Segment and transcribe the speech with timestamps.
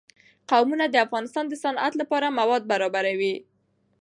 [0.49, 3.35] قومونه د افغانستان د صنعت لپاره مواد برابروي.